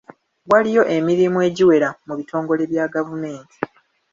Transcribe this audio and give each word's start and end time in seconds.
Waliyo 0.51 0.81
emirimu 0.95 1.37
egiwera 1.47 1.89
mu 2.07 2.13
bitongole 2.19 2.63
bya 2.71 2.85
gavumenti. 2.93 3.57